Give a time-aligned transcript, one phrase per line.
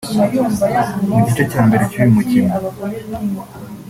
[1.07, 2.53] Mu gice cya mbere cy’uyu mukino